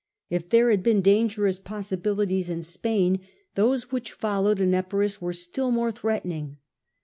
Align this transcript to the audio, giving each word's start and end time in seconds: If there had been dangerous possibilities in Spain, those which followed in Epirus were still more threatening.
If 0.31 0.49
there 0.49 0.71
had 0.71 0.81
been 0.81 1.03
dangerous 1.03 1.59
possibilities 1.59 2.49
in 2.49 2.63
Spain, 2.63 3.19
those 3.53 3.91
which 3.91 4.13
followed 4.13 4.59
in 4.59 4.73
Epirus 4.73 5.21
were 5.21 5.31
still 5.31 5.69
more 5.69 5.91
threatening. 5.91 6.57